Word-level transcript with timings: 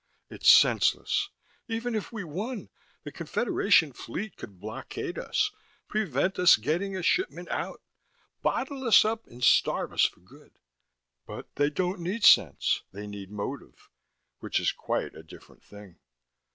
It's 0.31 0.51
senseless: 0.51 1.29
even 1.67 1.93
if 1.93 2.11
we 2.11 2.23
won, 2.23 2.69
the 3.03 3.11
Confederation 3.11 3.93
fleet 3.93 4.35
could 4.35 4.59
blockade 4.59 5.19
us, 5.19 5.51
prevent 5.87 6.39
us 6.39 6.55
getting 6.55 6.97
a 6.97 7.03
shipment 7.03 7.47
out, 7.49 7.83
bottle 8.41 8.83
us 8.87 9.05
up 9.05 9.27
and 9.27 9.43
starve 9.43 9.93
us 9.93 10.05
for 10.05 10.21
good. 10.21 10.57
But 11.27 11.53
they 11.53 11.69
don't 11.69 11.99
need 11.99 12.23
sense, 12.23 12.81
they 12.91 13.05
need 13.05 13.29
motive, 13.29 13.91
which 14.39 14.59
is 14.59 14.71
quite 14.71 15.13
a 15.13 15.21
different 15.21 15.61
thing. 15.63 15.99